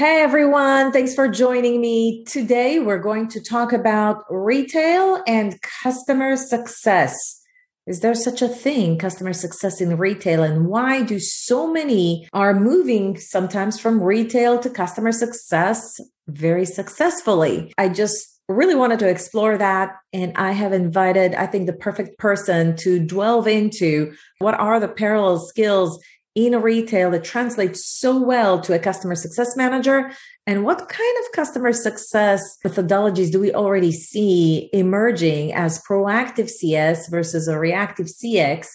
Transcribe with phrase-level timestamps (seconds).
[0.00, 2.24] Hey everyone, thanks for joining me.
[2.24, 7.38] Today we're going to talk about retail and customer success.
[7.86, 10.42] Is there such a thing, customer success in retail?
[10.42, 17.70] And why do so many are moving sometimes from retail to customer success very successfully?
[17.76, 19.96] I just really wanted to explore that.
[20.14, 24.88] And I have invited, I think, the perfect person to delve into what are the
[24.88, 26.02] parallel skills
[26.34, 30.12] in retail that translates so well to a customer success manager?
[30.46, 37.08] And what kind of customer success methodologies do we already see emerging as proactive CS
[37.08, 38.68] versus a reactive CX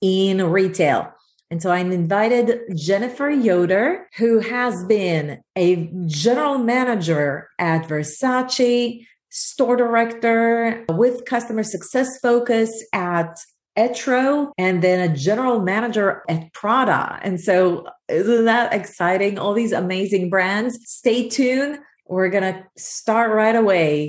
[0.00, 1.12] in retail?
[1.50, 9.76] And so I invited Jennifer Yoder, who has been a general manager at Versace, store
[9.76, 13.36] director with customer success focus at
[13.80, 17.18] Etro and then a general manager at Prada.
[17.22, 19.38] And so, isn't that exciting?
[19.38, 20.78] All these amazing brands.
[20.84, 21.78] Stay tuned.
[22.06, 24.08] We're going to start right away.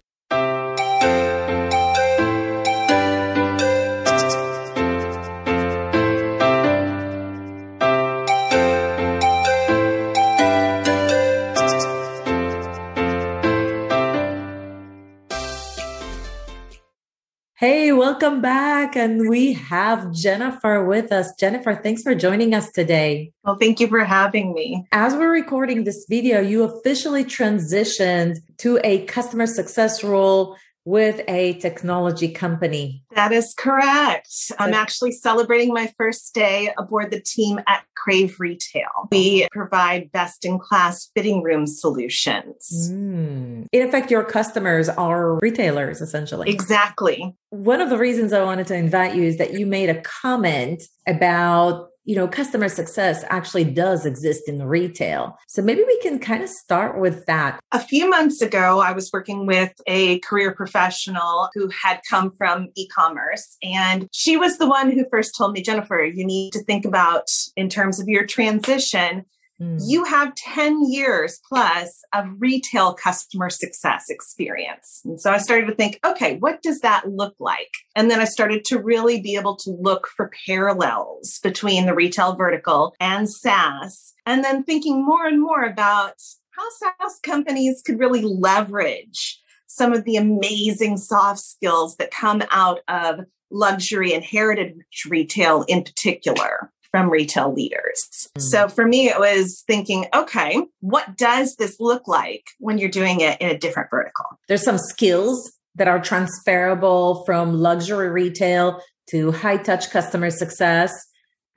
[18.11, 18.97] Welcome back.
[18.97, 21.33] And we have Jennifer with us.
[21.35, 23.31] Jennifer, thanks for joining us today.
[23.45, 24.85] Well, thank you for having me.
[24.91, 31.53] As we're recording this video, you officially transitioned to a customer success role with a
[31.59, 33.03] technology company.
[33.15, 34.27] That is correct.
[34.29, 38.89] So, I'm actually celebrating my first day aboard the team at Crave Retail.
[39.11, 42.89] We provide best in class fitting room solutions.
[42.91, 43.67] Mm.
[43.71, 46.49] In effect, your customers are retailers, essentially.
[46.49, 47.35] Exactly.
[47.49, 50.83] One of the reasons I wanted to invite you is that you made a comment
[51.07, 55.39] about you know, customer success actually does exist in retail.
[55.47, 57.61] So maybe we can kind of start with that.
[57.71, 62.67] A few months ago, I was working with a career professional who had come from
[62.75, 63.55] e commerce.
[63.63, 67.29] And she was the one who first told me, Jennifer, you need to think about
[67.55, 69.23] in terms of your transition
[69.61, 69.79] Mm.
[69.85, 75.01] You have 10 years plus of retail customer success experience.
[75.05, 77.71] And so I started to think, okay, what does that look like?
[77.95, 82.35] And then I started to really be able to look for parallels between the retail
[82.35, 84.13] vertical and SaaS.
[84.25, 86.15] And then thinking more and more about
[86.51, 86.63] how
[86.99, 93.21] SaaS companies could really leverage some of the amazing soft skills that come out of
[93.51, 94.75] luxury and heritage
[95.07, 98.29] retail in particular from retail leaders.
[98.37, 98.41] Mm.
[98.41, 103.21] So for me, it was thinking, okay, what does this look like when you're doing
[103.21, 104.25] it in a different vertical?
[104.47, 110.91] There's some skills that are transferable from luxury retail to high touch customer success.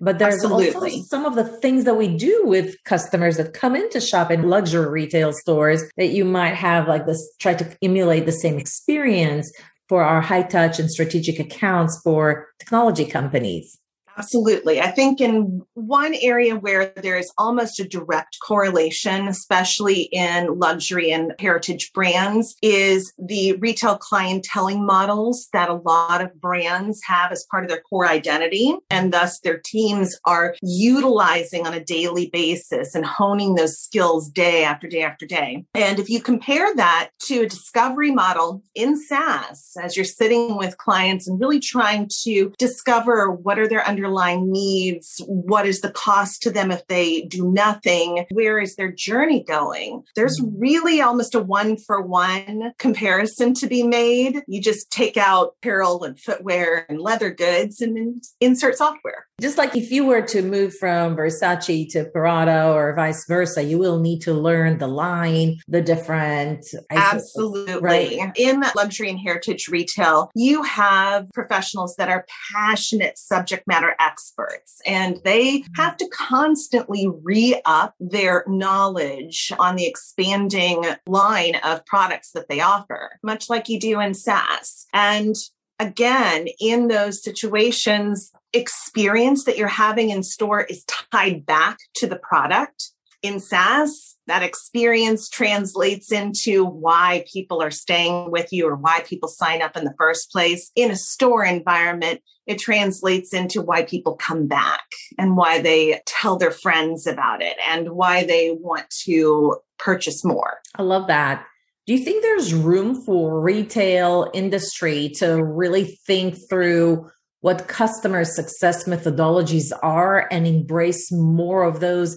[0.00, 0.90] But there's Absolutely.
[0.90, 4.30] also some of the things that we do with customers that come in to shop
[4.30, 8.58] in luxury retail stores that you might have like this, try to emulate the same
[8.58, 9.50] experience
[9.88, 13.78] for our high touch and strategic accounts for technology companies.
[14.16, 14.80] Absolutely.
[14.80, 21.10] I think in one area where there is almost a direct correlation, especially in luxury
[21.10, 27.46] and heritage brands, is the retail clienteling models that a lot of brands have as
[27.50, 28.74] part of their core identity.
[28.90, 34.64] And thus their teams are utilizing on a daily basis and honing those skills day
[34.64, 35.64] after day after day.
[35.74, 40.78] And if you compare that to a discovery model in SaaS, as you're sitting with
[40.78, 45.22] clients and really trying to discover what are their under underlying needs?
[45.26, 48.26] What is the cost to them if they do nothing?
[48.30, 50.02] Where is their journey going?
[50.14, 50.60] There's mm-hmm.
[50.60, 54.42] really almost a one for one comparison to be made.
[54.46, 59.26] You just take out apparel and footwear and leather goods and insert software.
[59.40, 63.78] Just like if you were to move from Versace to Prada or vice versa, you
[63.78, 66.64] will need to learn the line, the different.
[66.90, 67.80] Absolutely.
[67.80, 68.32] Right?
[68.36, 75.18] In luxury and heritage retail, you have professionals that are passionate subject matter experts and
[75.24, 82.48] they have to constantly re up their knowledge on the expanding line of products that
[82.48, 84.86] they offer, much like you do in SaaS.
[84.92, 85.34] And
[85.78, 92.16] again, in those situations, experience that you're having in store is tied back to the
[92.16, 92.90] product.
[93.22, 99.28] In SaaS, that experience translates into why people are staying with you or why people
[99.28, 100.70] sign up in the first place.
[100.76, 104.84] In a store environment, it translates into why people come back
[105.18, 110.58] and why they tell their friends about it and why they want to purchase more.
[110.74, 111.46] I love that.
[111.86, 117.10] Do you think there's room for retail industry to really think through
[117.42, 122.16] what customer success methodologies are and embrace more of those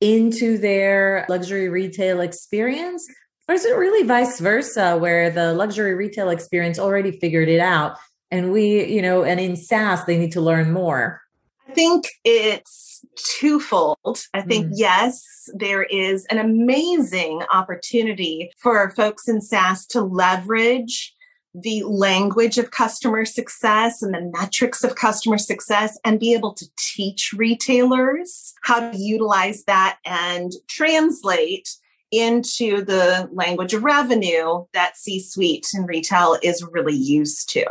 [0.00, 3.06] into their luxury retail experience?
[3.48, 7.96] Or is it really vice versa, where the luxury retail experience already figured it out?
[8.32, 11.20] And we, you know, and in SaaS, they need to learn more.
[11.68, 13.04] I think it's
[13.38, 14.26] twofold.
[14.34, 14.72] I think, mm.
[14.74, 15.24] yes,
[15.54, 21.14] there is an amazing opportunity for folks in SaaS to leverage
[21.54, 26.66] the language of customer success and the metrics of customer success and be able to
[26.76, 31.68] teach retailers how to utilize that and translate
[32.10, 37.64] into the language of revenue that C suite and retail is really used to.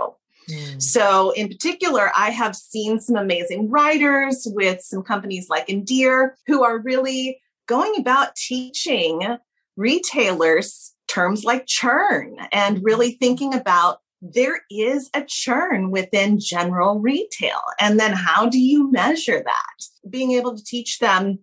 [0.50, 0.82] Mm.
[0.82, 6.64] So, in particular, I have seen some amazing writers with some companies like Endear who
[6.64, 9.38] are really going about teaching
[9.78, 17.60] retailers terms like churn and really thinking about there is a churn within general retail.
[17.80, 20.10] And then how do you measure that?
[20.10, 21.40] Being able to teach them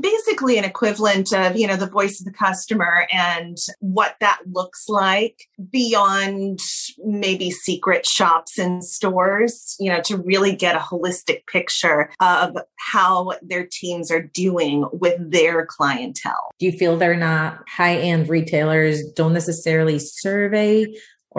[0.00, 4.88] basically an equivalent of you know the voice of the customer and what that looks
[4.88, 6.58] like beyond
[6.98, 13.32] maybe secret shops and stores you know to really get a holistic picture of how
[13.42, 16.50] their teams are doing with their clientele.
[16.58, 20.86] Do you feel they're not high end retailers don't necessarily survey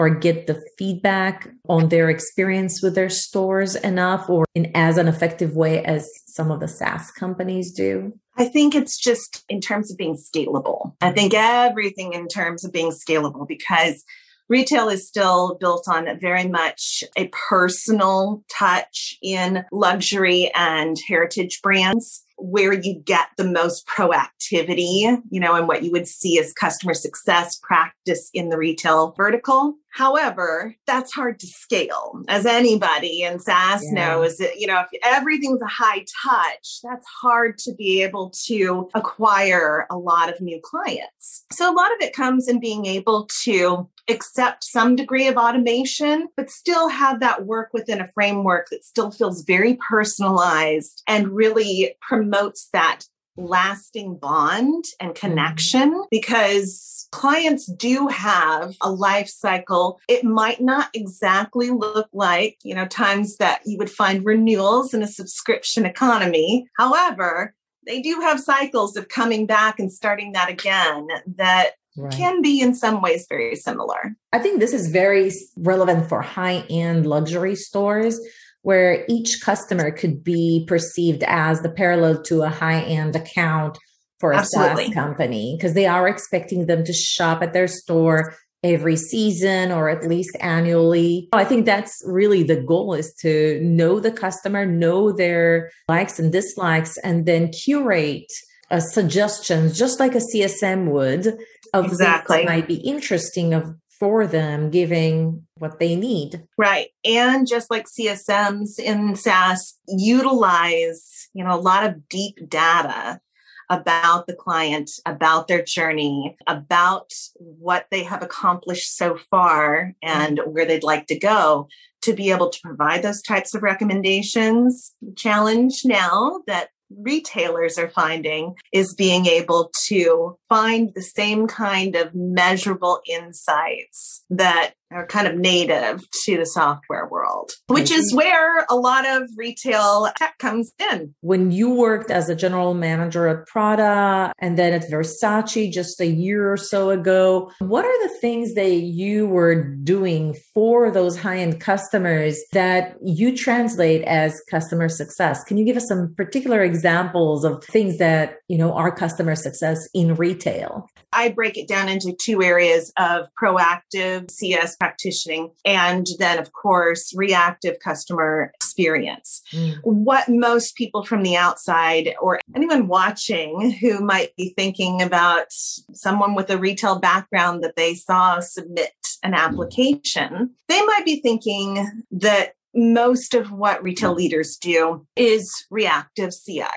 [0.00, 5.06] or get the feedback on their experience with their stores enough or in as an
[5.06, 8.10] effective way as some of the SaaS companies do?
[8.38, 10.94] I think it's just in terms of being scalable.
[11.02, 14.02] I think everything in terms of being scalable because
[14.48, 22.24] retail is still built on very much a personal touch in luxury and heritage brands
[22.40, 26.94] where you get the most proactivity, you know, and what you would see as customer
[26.94, 29.74] success practice in the retail vertical.
[29.92, 33.92] However, that's hard to scale, as anybody in SaaS yeah.
[33.92, 34.40] knows.
[34.40, 39.96] You know, if everything's a high touch, that's hard to be able to acquire a
[39.96, 41.44] lot of new clients.
[41.52, 46.28] So a lot of it comes in being able to accept some degree of automation,
[46.36, 51.94] but still have that work within a framework that still feels very personalized and really
[52.00, 53.04] promotes that
[53.46, 55.26] lasting bond and mm-hmm.
[55.26, 60.00] connection because clients do have a life cycle.
[60.08, 65.02] It might not exactly look like, you know, times that you would find renewals in
[65.02, 66.68] a subscription economy.
[66.78, 67.54] However,
[67.86, 72.12] they do have cycles of coming back and starting that again that Right.
[72.12, 74.14] can be in some ways very similar.
[74.32, 78.20] I think this is very relevant for high end luxury stores
[78.62, 83.78] where each customer could be perceived as the parallel to a high end account
[84.18, 84.86] for a Absolutely.
[84.86, 89.88] SaaS company because they are expecting them to shop at their store every season or
[89.88, 91.28] at least annually.
[91.32, 96.30] I think that's really the goal is to know the customer, know their likes and
[96.30, 98.30] dislikes, and then curate
[98.70, 101.38] uh, suggestions, just like a CSM would,
[101.72, 102.44] of exactly.
[102.44, 106.42] might be interesting of for them, giving what they need.
[106.56, 106.88] Right.
[107.04, 113.20] And just like CSMs in SaaS utilize, you know, a lot of deep data
[113.68, 120.66] about the client, about their journey, about what they have accomplished so far and where
[120.66, 121.68] they'd like to go
[122.02, 124.92] to be able to provide those types of recommendations.
[125.14, 132.14] Challenge now that retailers are finding is being able to find the same kind of
[132.14, 138.18] measurable insights that are kind of native to the software world, which is mm-hmm.
[138.18, 141.14] where a lot of retail tech comes in.
[141.20, 146.06] When you worked as a general manager at Prada and then at Versace just a
[146.06, 151.38] year or so ago, what are the things that you were doing for those high
[151.38, 155.44] end customers that you translate as customer success?
[155.44, 159.88] Can you give us some particular examples of things that, you know, are customer success
[159.94, 160.88] in retail?
[161.12, 167.12] I break it down into two areas of proactive CS practicing and then, of course,
[167.14, 169.42] reactive customer experience.
[169.52, 169.78] Mm.
[169.84, 176.34] What most people from the outside or anyone watching who might be thinking about someone
[176.34, 182.54] with a retail background that they saw submit an application, they might be thinking that
[182.74, 186.70] most of what retail leaders do is reactive CX.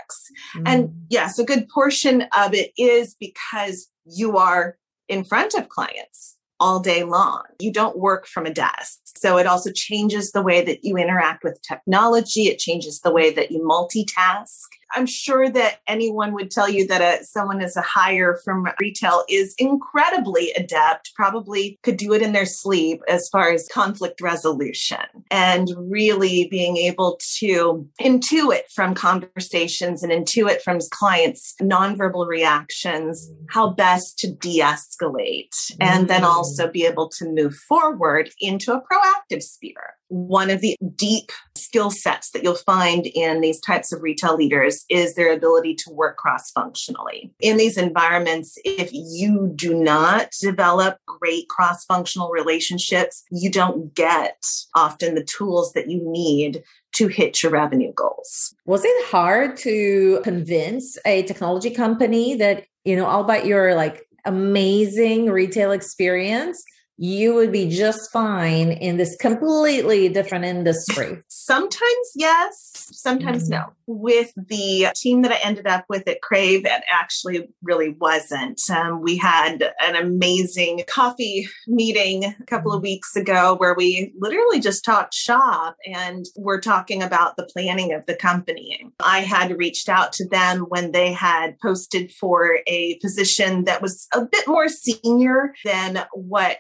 [0.58, 0.64] Mm.
[0.66, 6.38] And yes, a good portion of it is because you are in front of clients
[6.64, 7.44] all day long.
[7.60, 9.00] You don't work from a desk.
[9.18, 12.44] So it also changes the way that you interact with technology.
[12.44, 14.68] It changes the way that you multitask.
[14.96, 19.24] I'm sure that anyone would tell you that a, someone as a hire from retail
[19.28, 25.00] is incredibly adept, probably could do it in their sleep as far as conflict resolution
[25.32, 33.70] and really being able to intuit from conversations and intuit from clients' nonverbal reactions how
[33.70, 36.28] best to de escalate and then mm.
[36.28, 41.90] also be able to move forward into a proactive sphere one of the deep skill
[41.90, 46.18] sets that you'll find in these types of retail leaders is their ability to work
[46.18, 47.34] cross functionally.
[47.40, 54.38] In these environments, if you do not develop great cross functional relationships, you don't get
[54.76, 58.54] often the tools that you need to hit your revenue goals.
[58.66, 65.30] Was it hard to convince a technology company that, you know, albeit your like amazing
[65.30, 66.64] retail experience,
[66.98, 71.20] you would be just fine in this completely different industry.
[71.28, 73.62] Sometimes yes, sometimes mm-hmm.
[73.62, 73.74] no.
[73.86, 78.62] With the team that I ended up with at Crave, it actually really wasn't.
[78.70, 82.84] Um, we had an amazing coffee meeting a couple of mm-hmm.
[82.84, 88.06] weeks ago where we literally just talked shop and we're talking about the planning of
[88.06, 88.88] the company.
[89.04, 94.08] I had reached out to them when they had posted for a position that was
[94.14, 96.58] a bit more senior than what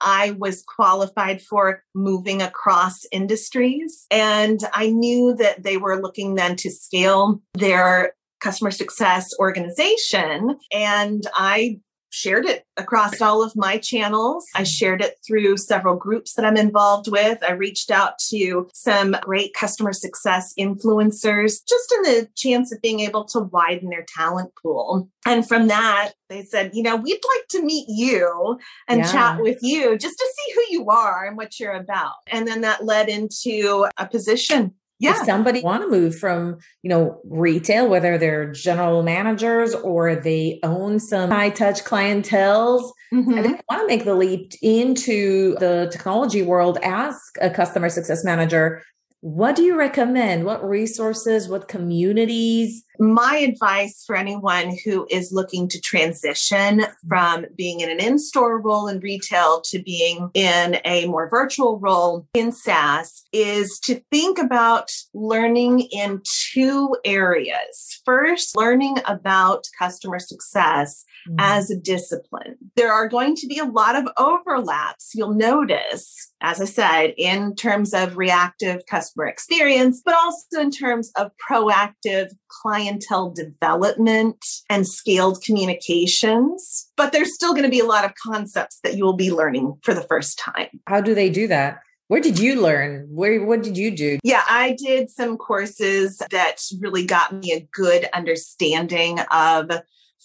[0.00, 4.06] I was qualified for moving across industries.
[4.10, 10.58] And I knew that they were looking then to scale their customer success organization.
[10.72, 11.80] And I
[12.16, 14.46] shared it across all of my channels.
[14.54, 17.38] I shared it through several groups that I'm involved with.
[17.46, 23.00] I reached out to some great customer success influencers just in the chance of being
[23.00, 25.10] able to widen their talent pool.
[25.26, 28.58] And from that, they said, you know, we'd like to meet you
[28.88, 29.12] and yeah.
[29.12, 32.14] chat with you just to see who you are and what you're about.
[32.28, 35.20] And then that led into a position yeah.
[35.20, 40.58] If somebody want to move from, you know, retail, whether they're general managers or they
[40.62, 43.32] own some high touch clientels, mm-hmm.
[43.34, 48.24] and they want to make the leap into the technology world as a customer success
[48.24, 48.82] manager,
[49.20, 50.44] what do you recommend?
[50.44, 52.84] What resources, what communities?
[52.98, 58.60] My advice for anyone who is looking to transition from being in an in store
[58.60, 64.38] role in retail to being in a more virtual role in SaaS is to think
[64.38, 66.22] about learning in
[66.52, 68.00] two areas.
[68.04, 71.36] First, learning about customer success mm-hmm.
[71.38, 72.56] as a discipline.
[72.76, 75.12] There are going to be a lot of overlaps.
[75.14, 81.10] You'll notice as I said, in terms of reactive customer experience, but also in terms
[81.16, 86.90] of proactive clientele development and scaled communications.
[86.96, 89.78] But there's still going to be a lot of concepts that you will be learning
[89.82, 90.80] for the first time.
[90.86, 91.80] How do they do that?
[92.08, 93.08] Where did you learn?
[93.10, 94.18] Where what did you do?
[94.22, 99.70] Yeah, I did some courses that really got me a good understanding of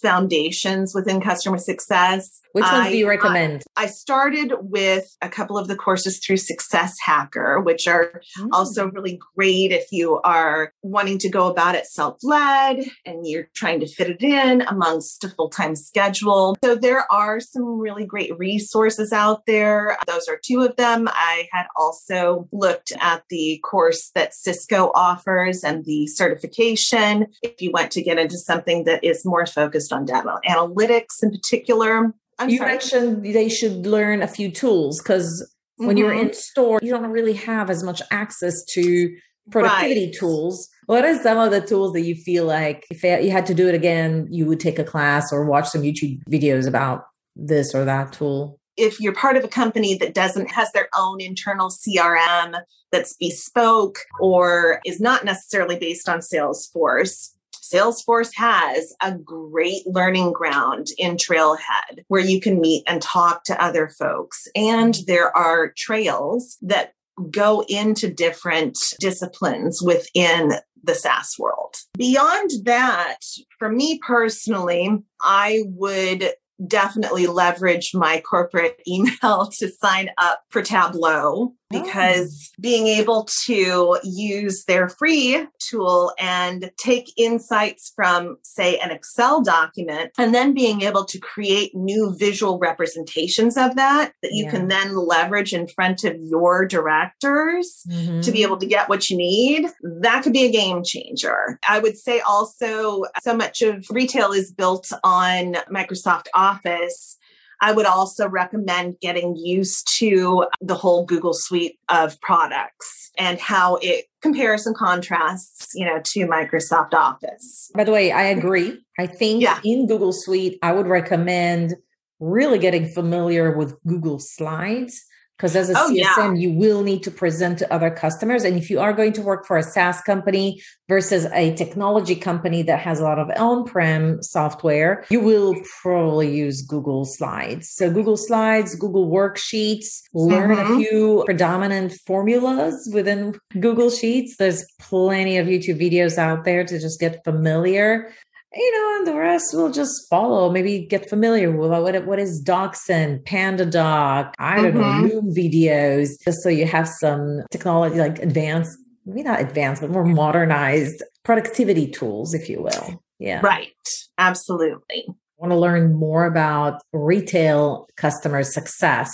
[0.00, 2.40] foundations within customer success.
[2.52, 3.62] Which ones I, do you recommend?
[3.76, 8.48] I, I, started with a couple of the courses through Success Hacker, which are mm.
[8.52, 13.48] also really great if you are wanting to go about it self led and you're
[13.54, 16.54] trying to fit it in amongst a full time schedule.
[16.62, 19.96] So there are some really great resources out there.
[20.06, 21.08] Those are two of them.
[21.10, 27.28] I had also looked at the course that Cisco offers and the certification.
[27.40, 31.30] If you want to get into something that is more focused on data analytics in
[31.30, 32.12] particular.
[32.38, 32.72] I'm you sorry.
[32.72, 35.86] mentioned they should learn a few tools because mm-hmm.
[35.86, 36.34] when you're in mm-hmm.
[36.34, 39.14] store, you don't really have as much access to
[39.50, 40.14] productivity right.
[40.14, 40.68] tools.
[40.86, 43.68] What are some of the tools that you feel like if you had to do
[43.68, 47.04] it again, you would take a class or watch some YouTube videos about
[47.36, 48.58] this or that tool?
[48.76, 52.60] If you're part of a company that doesn't has their own internal CRM
[52.90, 57.30] that's bespoke or is not necessarily based on Salesforce,
[57.72, 63.62] Salesforce has a great learning ground in Trailhead where you can meet and talk to
[63.62, 64.46] other folks.
[64.54, 66.92] And there are trails that
[67.30, 71.76] go into different disciplines within the SaaS world.
[71.96, 73.18] Beyond that,
[73.58, 76.32] for me personally, I would
[76.66, 82.60] definitely leverage my corporate email to sign up for Tableau because oh.
[82.60, 90.12] being able to use their free tool and take insights from, say, an Excel document,
[90.18, 94.50] and then being able to create new visual representations of that that you yeah.
[94.50, 98.20] can then leverage in front of your directors mm-hmm.
[98.20, 98.46] to be mm-hmm.
[98.46, 101.58] able to get what you need, that could be a game changer.
[101.68, 107.18] I would say also, so much of retail is built on Microsoft Office
[107.62, 113.76] I would also recommend getting used to the whole Google suite of products and how
[113.80, 117.70] it compares and contrasts, you know, to Microsoft Office.
[117.74, 118.78] By the way, I agree.
[118.98, 119.60] I think yeah.
[119.64, 121.76] in Google Suite, I would recommend
[122.18, 125.04] really getting familiar with Google Slides
[125.42, 126.32] because as a oh, CSM, yeah.
[126.34, 128.44] you will need to present to other customers.
[128.44, 132.62] And if you are going to work for a SaaS company versus a technology company
[132.62, 137.68] that has a lot of on prem software, you will probably use Google Slides.
[137.68, 140.74] So, Google Slides, Google Worksheets, learn mm-hmm.
[140.74, 144.36] a few predominant formulas within Google Sheets.
[144.36, 148.12] There's plenty of YouTube videos out there to just get familiar
[148.54, 150.50] you know, and the rest will just follow.
[150.50, 155.08] Maybe get familiar with what what is panda PandaDoc, I don't mm-hmm.
[155.08, 159.90] know, Loom videos, just so you have some technology like advanced, maybe not advanced, but
[159.90, 163.02] more modernized productivity tools, if you will.
[163.18, 163.40] Yeah.
[163.42, 163.72] Right.
[164.18, 165.06] Absolutely.
[165.38, 169.10] Want to learn more about retail customer success.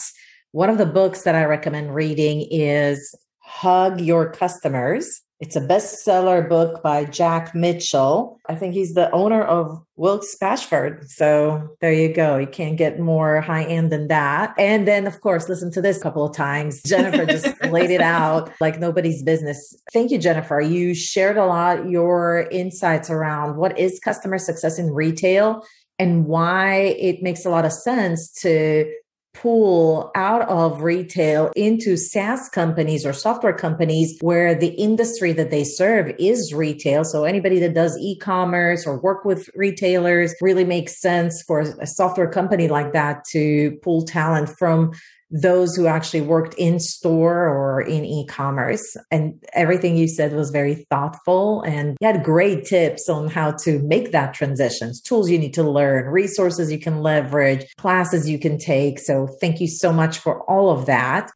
[0.52, 6.48] One of the books that I recommend reading is Hug Your Customers it's a bestseller
[6.48, 8.40] book by Jack Mitchell.
[8.48, 11.08] I think he's the owner of Wilkes Bashford.
[11.08, 12.38] So there you go.
[12.38, 14.52] You can't get more high end than that.
[14.58, 16.82] And then, of course, listen to this a couple of times.
[16.86, 19.80] Jennifer just laid it out like nobody's business.
[19.92, 20.60] Thank you, Jennifer.
[20.60, 25.64] You shared a lot your insights around what is customer success in retail
[26.00, 28.92] and why it makes a lot of sense to
[29.34, 35.64] pull out of retail into SaaS companies or software companies where the industry that they
[35.64, 37.04] serve is retail.
[37.04, 42.30] So anybody that does e-commerce or work with retailers really makes sense for a software
[42.30, 44.92] company like that to pull talent from
[45.30, 48.96] those who actually worked in store or in e-commerce.
[49.10, 53.80] And everything you said was very thoughtful and you had great tips on how to
[53.80, 58.58] make that transitions tools you need to learn resources you can leverage classes you can
[58.58, 58.98] take.
[58.98, 61.30] So thank you so much for all of that